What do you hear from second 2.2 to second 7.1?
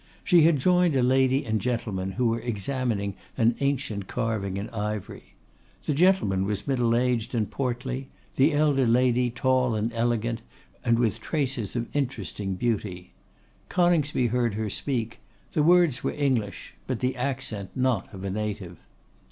were examining an ancient carving in ivory. The gentleman was middle